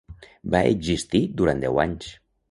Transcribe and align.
Va 0.53 0.61
existir 0.77 1.21
durant 1.41 1.61
deu 1.65 1.77
anys. 1.85 2.09